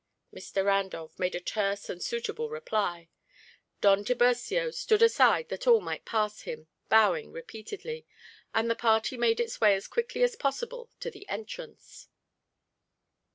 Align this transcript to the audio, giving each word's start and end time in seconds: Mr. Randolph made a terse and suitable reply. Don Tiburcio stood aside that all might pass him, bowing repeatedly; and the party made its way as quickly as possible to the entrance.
Mr. 0.33 0.65
Randolph 0.65 1.19
made 1.19 1.35
a 1.35 1.39
terse 1.39 1.87
and 1.87 2.01
suitable 2.01 2.49
reply. 2.49 3.07
Don 3.81 4.03
Tiburcio 4.03 4.71
stood 4.73 5.03
aside 5.03 5.49
that 5.49 5.67
all 5.67 5.79
might 5.79 6.05
pass 6.05 6.41
him, 6.41 6.65
bowing 6.89 7.31
repeatedly; 7.31 8.07
and 8.51 8.67
the 8.67 8.73
party 8.75 9.15
made 9.15 9.39
its 9.39 9.61
way 9.61 9.75
as 9.75 9.87
quickly 9.87 10.23
as 10.23 10.35
possible 10.35 10.89
to 11.01 11.11
the 11.11 11.29
entrance. 11.29 12.07